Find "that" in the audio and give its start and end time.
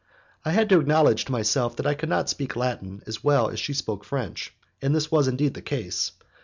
1.75-1.85